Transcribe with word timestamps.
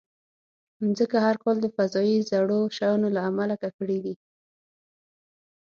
مځکه 0.87 1.17
هر 1.25 1.35
کال 1.43 1.57
د 1.61 1.67
فضایي 1.75 2.17
زړو 2.31 2.59
شیانو 2.75 3.07
له 3.15 3.21
امله 3.29 3.55
ککړېږي. 3.63 4.15